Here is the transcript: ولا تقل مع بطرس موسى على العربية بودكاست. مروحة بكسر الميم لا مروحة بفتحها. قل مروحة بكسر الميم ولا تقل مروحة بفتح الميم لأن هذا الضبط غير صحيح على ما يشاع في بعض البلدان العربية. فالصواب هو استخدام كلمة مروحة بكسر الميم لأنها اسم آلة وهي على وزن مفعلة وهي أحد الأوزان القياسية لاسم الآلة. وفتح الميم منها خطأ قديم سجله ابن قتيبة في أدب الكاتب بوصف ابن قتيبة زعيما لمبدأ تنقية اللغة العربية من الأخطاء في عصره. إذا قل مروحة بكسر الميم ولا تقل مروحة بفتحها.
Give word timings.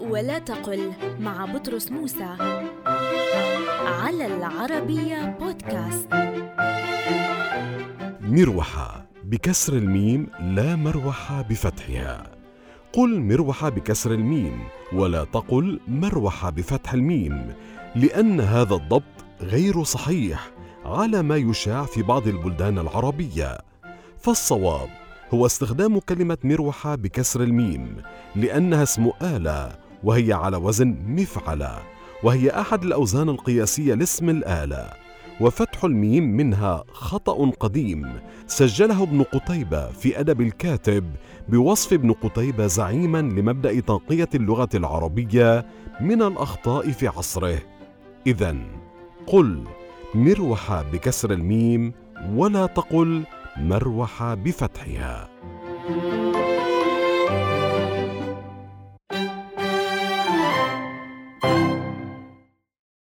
ولا 0.00 0.38
تقل 0.38 0.92
مع 1.20 1.44
بطرس 1.44 1.90
موسى 1.90 2.36
على 3.86 4.26
العربية 4.26 5.36
بودكاست. 5.40 6.08
مروحة 8.20 9.06
بكسر 9.24 9.72
الميم 9.72 10.26
لا 10.40 10.76
مروحة 10.76 11.42
بفتحها. 11.42 12.22
قل 12.92 13.20
مروحة 13.20 13.68
بكسر 13.68 14.14
الميم 14.14 14.58
ولا 14.92 15.24
تقل 15.24 15.80
مروحة 15.88 16.50
بفتح 16.50 16.92
الميم 16.92 17.54
لأن 17.96 18.40
هذا 18.40 18.74
الضبط 18.74 19.24
غير 19.40 19.84
صحيح 19.84 20.50
على 20.84 21.22
ما 21.22 21.36
يشاع 21.36 21.84
في 21.84 22.02
بعض 22.02 22.28
البلدان 22.28 22.78
العربية. 22.78 23.58
فالصواب 24.18 24.88
هو 25.34 25.46
استخدام 25.46 25.98
كلمة 25.98 26.38
مروحة 26.44 26.94
بكسر 26.94 27.42
الميم 27.42 27.96
لأنها 28.36 28.82
اسم 28.82 29.10
آلة 29.22 29.89
وهي 30.04 30.32
على 30.32 30.56
وزن 30.56 30.96
مفعلة 31.06 31.78
وهي 32.22 32.50
أحد 32.50 32.84
الأوزان 32.84 33.28
القياسية 33.28 33.94
لاسم 33.94 34.30
الآلة. 34.30 34.90
وفتح 35.40 35.84
الميم 35.84 36.36
منها 36.36 36.84
خطأ 36.92 37.50
قديم 37.60 38.20
سجله 38.46 39.02
ابن 39.02 39.22
قتيبة 39.22 39.90
في 39.90 40.20
أدب 40.20 40.40
الكاتب 40.40 41.04
بوصف 41.48 41.92
ابن 41.92 42.12
قتيبة 42.12 42.66
زعيما 42.66 43.18
لمبدأ 43.18 43.80
تنقية 43.80 44.28
اللغة 44.34 44.68
العربية 44.74 45.66
من 46.00 46.22
الأخطاء 46.22 46.90
في 46.90 47.08
عصره. 47.08 47.58
إذا 48.26 48.56
قل 49.26 49.64
مروحة 50.14 50.82
بكسر 50.92 51.32
الميم 51.32 51.92
ولا 52.34 52.66
تقل 52.66 53.22
مروحة 53.56 54.34
بفتحها. 54.34 55.28